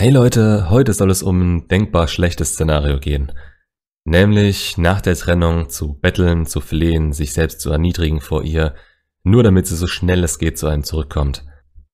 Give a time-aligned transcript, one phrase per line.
[0.00, 3.32] Hey Leute, heute soll es um ein denkbar schlechtes Szenario gehen.
[4.04, 8.76] Nämlich nach der Trennung zu betteln, zu flehen, sich selbst zu erniedrigen vor ihr,
[9.24, 11.44] nur damit sie so schnell es geht zu einem zurückkommt.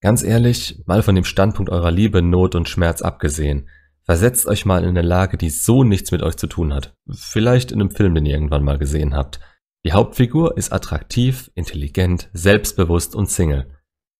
[0.00, 3.68] Ganz ehrlich, mal von dem Standpunkt eurer Liebe, Not und Schmerz abgesehen,
[4.02, 6.96] versetzt euch mal in eine Lage, die so nichts mit euch zu tun hat.
[7.08, 9.38] Vielleicht in einem Film, den ihr irgendwann mal gesehen habt.
[9.86, 13.70] Die Hauptfigur ist attraktiv, intelligent, selbstbewusst und Single.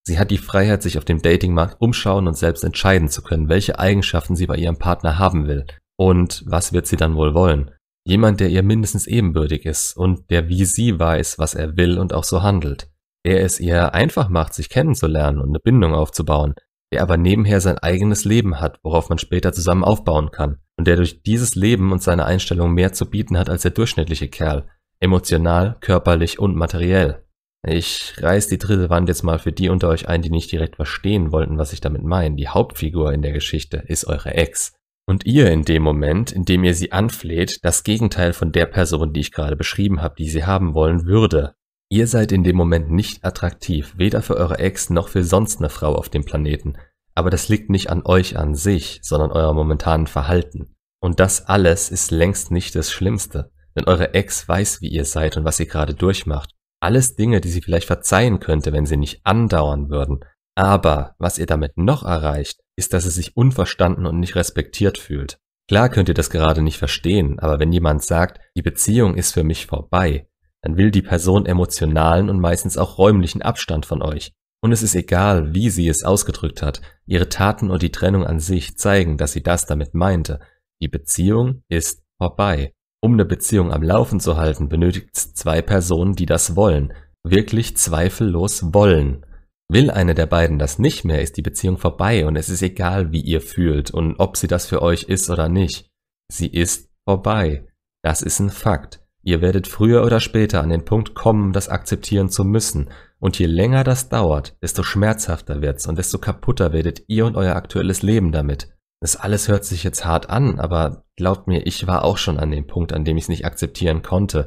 [0.04, 3.78] Sie hat die Freiheit, sich auf dem Datingmarkt umschauen und selbst entscheiden zu können, welche
[3.78, 5.64] Eigenschaften sie bei ihrem Partner haben will.
[5.96, 7.70] Und was wird sie dann wohl wollen?
[8.04, 12.12] Jemand, der ihr mindestens ebenbürtig ist und der wie sie weiß, was er will und
[12.12, 12.88] auch so handelt.
[13.24, 16.54] Der es ihr einfach macht, sich kennenzulernen und eine Bindung aufzubauen.
[16.92, 20.58] Der aber nebenher sein eigenes Leben hat, worauf man später zusammen aufbauen kann.
[20.76, 24.28] Und der durch dieses Leben und seine Einstellung mehr zu bieten hat als der durchschnittliche
[24.28, 24.66] Kerl.
[24.98, 27.21] Emotional, körperlich und materiell.
[27.64, 30.76] Ich reiß die dritte Wand jetzt mal für die unter euch ein, die nicht direkt
[30.76, 32.34] verstehen wollten, was ich damit meine.
[32.34, 34.72] Die Hauptfigur in der Geschichte ist eure Ex.
[35.06, 39.12] Und ihr in dem Moment, in dem ihr sie anfleht, das Gegenteil von der Person,
[39.12, 41.54] die ich gerade beschrieben habe, die sie haben wollen würde.
[41.88, 45.68] Ihr seid in dem Moment nicht attraktiv, weder für eure Ex noch für sonst eine
[45.68, 46.78] Frau auf dem Planeten.
[47.14, 50.74] Aber das liegt nicht an euch an sich, sondern eurem momentanen Verhalten.
[51.00, 53.52] Und das alles ist längst nicht das Schlimmste.
[53.76, 56.50] Denn eure Ex weiß, wie ihr seid und was ihr gerade durchmacht.
[56.82, 60.24] Alles Dinge, die sie vielleicht verzeihen könnte, wenn sie nicht andauern würden.
[60.56, 65.38] Aber was ihr damit noch erreicht, ist, dass sie sich unverstanden und nicht respektiert fühlt.
[65.68, 69.44] Klar könnt ihr das gerade nicht verstehen, aber wenn jemand sagt, die Beziehung ist für
[69.44, 70.28] mich vorbei,
[70.60, 74.32] dann will die Person emotionalen und meistens auch räumlichen Abstand von euch.
[74.60, 78.40] Und es ist egal, wie sie es ausgedrückt hat, ihre Taten und die Trennung an
[78.40, 80.40] sich zeigen, dass sie das damit meinte.
[80.80, 82.74] Die Beziehung ist vorbei.
[83.04, 86.92] Um eine Beziehung am Laufen zu halten, benötigt es zwei Personen, die das wollen.
[87.24, 89.26] Wirklich zweifellos wollen.
[89.68, 93.10] Will eine der beiden das nicht mehr, ist die Beziehung vorbei und es ist egal,
[93.10, 95.90] wie ihr fühlt und ob sie das für euch ist oder nicht.
[96.30, 97.66] Sie ist vorbei.
[98.04, 99.00] Das ist ein Fakt.
[99.24, 102.90] Ihr werdet früher oder später an den Punkt kommen, das akzeptieren zu müssen.
[103.18, 107.56] Und je länger das dauert, desto schmerzhafter wird's und desto kaputter werdet ihr und euer
[107.56, 108.68] aktuelles Leben damit.
[109.02, 112.52] Das alles hört sich jetzt hart an, aber glaubt mir, ich war auch schon an
[112.52, 114.46] dem Punkt, an dem ich es nicht akzeptieren konnte.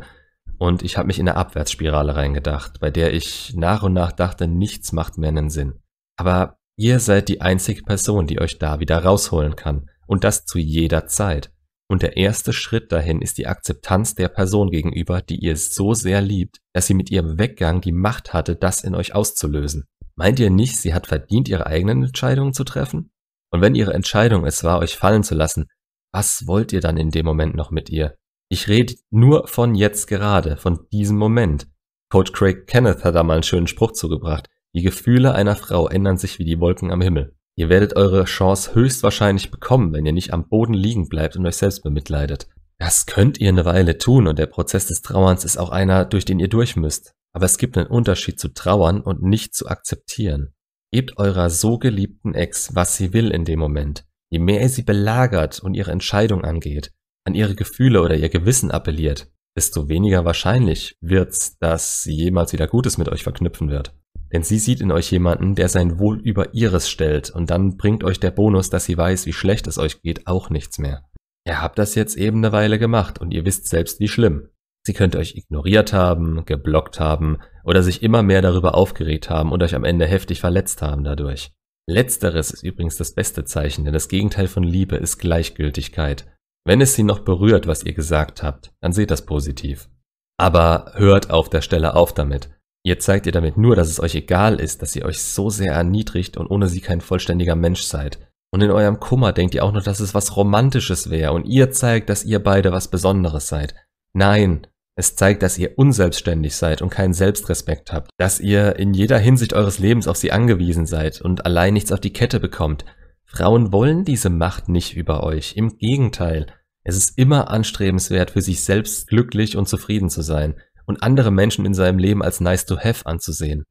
[0.58, 4.48] Und ich habe mich in eine Abwärtsspirale reingedacht, bei der ich nach und nach dachte,
[4.48, 5.82] nichts macht mehr einen Sinn.
[6.16, 9.90] Aber ihr seid die einzige Person, die euch da wieder rausholen kann.
[10.08, 11.52] Und das zu jeder Zeit.
[11.90, 16.22] Und der erste Schritt dahin ist die Akzeptanz der Person gegenüber, die ihr so sehr
[16.22, 19.84] liebt, dass sie mit ihrem Weggang die Macht hatte, das in euch auszulösen.
[20.16, 23.12] Meint ihr nicht, sie hat verdient, ihre eigenen Entscheidungen zu treffen?
[23.56, 25.68] Und wenn ihre Entscheidung es war, euch fallen zu lassen,
[26.12, 28.18] was wollt ihr dann in dem Moment noch mit ihr?
[28.50, 31.66] Ich rede nur von jetzt gerade, von diesem Moment.
[32.12, 34.50] Coach Craig Kenneth hat da mal einen schönen Spruch zugebracht.
[34.74, 37.34] Die Gefühle einer Frau ändern sich wie die Wolken am Himmel.
[37.56, 41.56] Ihr werdet eure Chance höchstwahrscheinlich bekommen, wenn ihr nicht am Boden liegen bleibt und euch
[41.56, 42.50] selbst bemitleidet.
[42.78, 46.26] Das könnt ihr eine Weile tun und der Prozess des Trauerns ist auch einer, durch
[46.26, 47.14] den ihr durch müsst.
[47.32, 50.55] Aber es gibt einen Unterschied zu trauern und nicht zu akzeptieren.
[50.96, 54.06] Gebt eurer so geliebten Ex, was sie will in dem Moment.
[54.32, 56.94] Je mehr ihr sie belagert und ihre Entscheidung angeht,
[57.26, 62.68] an ihre Gefühle oder ihr Gewissen appelliert, desto weniger wahrscheinlich wird's, dass sie jemals wieder
[62.68, 63.94] Gutes mit euch verknüpfen wird.
[64.32, 68.06] Denn sie sieht in euch jemanden, der sein Wohl über ihres stellt und dann bringt
[68.06, 71.04] euch der Bonus, dass sie weiß, wie schlecht es euch geht, auch nichts mehr.
[71.46, 74.48] Ihr habt das jetzt eben eine Weile gemacht und ihr wisst selbst, wie schlimm.
[74.86, 79.64] Sie könnte euch ignoriert haben, geblockt haben oder sich immer mehr darüber aufgeregt haben und
[79.64, 81.52] euch am Ende heftig verletzt haben dadurch.
[81.88, 86.28] Letzteres ist übrigens das beste Zeichen, denn das Gegenteil von Liebe ist Gleichgültigkeit.
[86.66, 89.90] Wenn es sie noch berührt, was ihr gesagt habt, dann seht das positiv.
[90.38, 92.50] Aber hört auf der Stelle auf damit.
[92.84, 95.74] Ihr zeigt ihr damit nur, dass es euch egal ist, dass ihr euch so sehr
[95.74, 98.20] erniedrigt und ohne sie kein vollständiger Mensch seid.
[98.52, 101.72] Und in eurem Kummer denkt ihr auch noch, dass es was Romantisches wäre und ihr
[101.72, 103.74] zeigt, dass ihr beide was Besonderes seid.
[104.14, 104.68] Nein,
[104.98, 109.54] es zeigt, dass ihr unselbstständig seid und keinen Selbstrespekt habt, dass ihr in jeder Hinsicht
[109.54, 112.86] eures Lebens auf sie angewiesen seid und allein nichts auf die Kette bekommt.
[113.26, 116.48] Frauen wollen diese Macht nicht über euch, im Gegenteil.
[116.84, 120.56] Es ist immer anstrebenswert, für sich selbst glücklich und zufrieden zu sein
[120.86, 123.66] und andere Menschen in seinem Leben als nice to have anzusehen.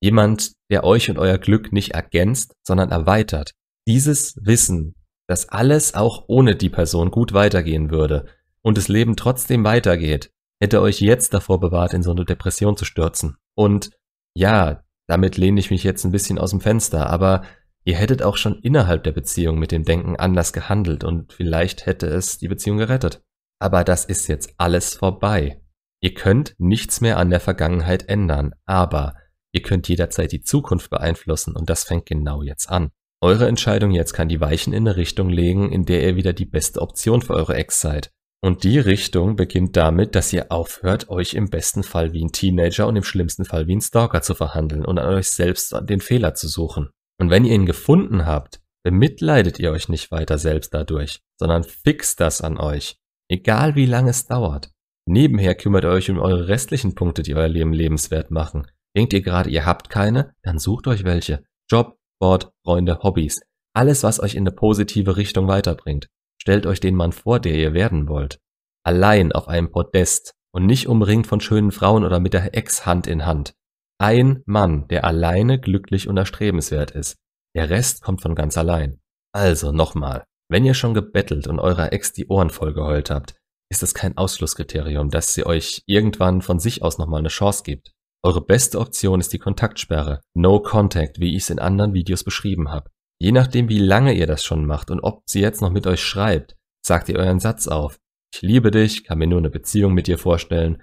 [0.00, 3.52] Jemand, der euch und euer Glück nicht ergänzt, sondern erweitert.
[3.88, 4.94] Dieses Wissen,
[5.26, 8.26] dass alles auch ohne die Person gut weitergehen würde
[8.60, 10.30] und das Leben trotzdem weitergeht,
[10.60, 13.36] hätte euch jetzt davor bewahrt, in so eine Depression zu stürzen.
[13.54, 13.90] Und
[14.34, 17.42] ja, damit lehne ich mich jetzt ein bisschen aus dem Fenster, aber
[17.84, 22.06] ihr hättet auch schon innerhalb der Beziehung mit dem Denken anders gehandelt und vielleicht hätte
[22.06, 23.22] es die Beziehung gerettet.
[23.58, 25.62] Aber das ist jetzt alles vorbei.
[26.00, 29.14] Ihr könnt nichts mehr an der Vergangenheit ändern, aber
[29.52, 32.90] ihr könnt jederzeit die Zukunft beeinflussen und das fängt genau jetzt an.
[33.22, 36.44] Eure Entscheidung jetzt kann die Weichen in eine Richtung legen, in der ihr wieder die
[36.44, 38.12] beste Option für eure Ex seid.
[38.42, 42.86] Und die Richtung beginnt damit, dass ihr aufhört, euch im besten Fall wie ein Teenager
[42.86, 46.34] und im schlimmsten Fall wie ein Stalker zu verhandeln und an euch selbst den Fehler
[46.34, 46.90] zu suchen.
[47.18, 52.20] Und wenn ihr ihn gefunden habt, bemitleidet ihr euch nicht weiter selbst dadurch, sondern fixt
[52.20, 52.98] das an euch.
[53.28, 54.70] Egal wie lange es dauert.
[55.08, 58.66] Nebenher kümmert ihr euch um eure restlichen Punkte, die euer Leben lebenswert machen.
[58.96, 60.34] Denkt ihr gerade, ihr habt keine?
[60.42, 61.44] Dann sucht euch welche.
[61.70, 63.40] Job, Sport, Freunde, Hobbys.
[63.74, 66.08] Alles, was euch in eine positive Richtung weiterbringt.
[66.46, 68.38] Stellt euch den Mann vor, der ihr werden wollt.
[68.84, 73.08] Allein auf einem Podest und nicht umringt von schönen Frauen oder mit der Ex Hand
[73.08, 73.56] in Hand.
[73.98, 77.16] Ein Mann, der alleine glücklich und erstrebenswert ist.
[77.56, 79.00] Der Rest kommt von ganz allein.
[79.32, 83.34] Also nochmal, wenn ihr schon gebettelt und eurer Ex die Ohren vollgeheult habt,
[83.68, 87.90] ist es kein Ausschlusskriterium, dass sie euch irgendwann von sich aus nochmal eine Chance gibt.
[88.22, 92.70] Eure beste Option ist die Kontaktsperre, No Contact, wie ich es in anderen Videos beschrieben
[92.70, 92.88] habe.
[93.18, 96.02] Je nachdem, wie lange ihr das schon macht und ob sie jetzt noch mit euch
[96.02, 97.98] schreibt, sagt ihr euren Satz auf.
[98.34, 100.82] Ich liebe dich, kann mir nur eine Beziehung mit dir vorstellen.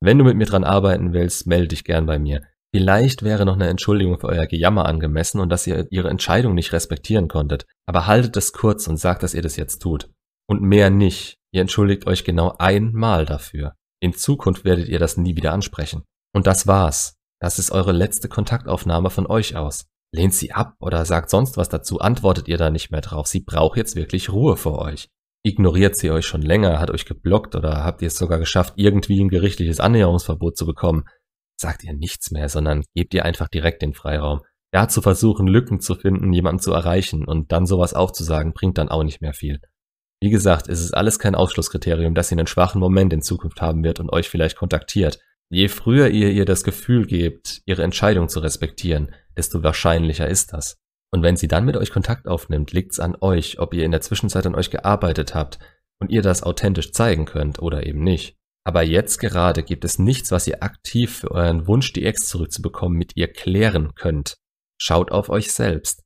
[0.00, 2.42] Wenn du mit mir dran arbeiten willst, melde dich gern bei mir.
[2.74, 6.72] Vielleicht wäre noch eine Entschuldigung für euer Gejammer angemessen und dass ihr ihre Entscheidung nicht
[6.72, 7.66] respektieren konntet.
[7.86, 10.10] Aber haltet es kurz und sagt, dass ihr das jetzt tut.
[10.48, 11.38] Und mehr nicht.
[11.52, 13.74] Ihr entschuldigt euch genau einmal dafür.
[14.00, 16.02] In Zukunft werdet ihr das nie wieder ansprechen.
[16.34, 17.14] Und das war's.
[17.40, 19.86] Das ist eure letzte Kontaktaufnahme von euch aus.
[20.14, 23.26] Lehnt sie ab oder sagt sonst was dazu, antwortet ihr da nicht mehr drauf.
[23.26, 25.08] Sie braucht jetzt wirklich Ruhe vor euch.
[25.42, 29.20] Ignoriert sie euch schon länger, hat euch geblockt oder habt ihr es sogar geschafft, irgendwie
[29.20, 31.02] ein gerichtliches Annäherungsverbot zu bekommen,
[31.56, 34.42] sagt ihr nichts mehr, sondern gebt ihr einfach direkt den Freiraum.
[34.70, 38.90] Da zu versuchen, Lücken zu finden, jemanden zu erreichen und dann sowas aufzusagen, bringt dann
[38.90, 39.60] auch nicht mehr viel.
[40.22, 43.82] Wie gesagt, es ist alles kein Ausschlusskriterium, dass sie einen schwachen Moment in Zukunft haben
[43.82, 45.18] wird und euch vielleicht kontaktiert.
[45.54, 50.78] Je früher ihr ihr das Gefühl gebt, ihre Entscheidung zu respektieren, desto wahrscheinlicher ist das.
[51.12, 54.00] Und wenn sie dann mit euch Kontakt aufnimmt, liegt's an euch, ob ihr in der
[54.00, 55.60] Zwischenzeit an euch gearbeitet habt
[56.00, 58.36] und ihr das authentisch zeigen könnt oder eben nicht.
[58.64, 62.98] Aber jetzt gerade gibt es nichts, was ihr aktiv für euren Wunsch, die Ex zurückzubekommen,
[62.98, 64.38] mit ihr klären könnt.
[64.76, 66.02] Schaut auf euch selbst.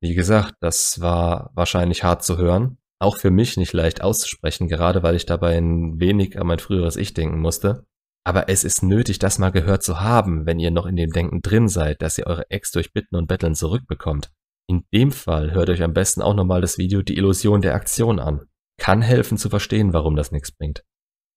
[0.00, 5.02] Wie gesagt, das war wahrscheinlich hart zu hören, auch für mich nicht leicht auszusprechen, gerade
[5.02, 7.84] weil ich dabei ein wenig an mein früheres Ich denken musste.
[8.24, 11.42] Aber es ist nötig, das mal gehört zu haben, wenn ihr noch in dem Denken
[11.42, 14.30] drin seid, dass ihr eure Ex durch Bitten und Betteln zurückbekommt.
[14.68, 18.20] In dem Fall hört euch am besten auch nochmal das Video Die Illusion der Aktion
[18.20, 18.46] an.
[18.78, 20.84] Kann helfen zu verstehen, warum das nichts bringt.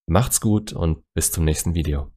[0.08, 2.12] Macht's gut und bis zum nächsten Video.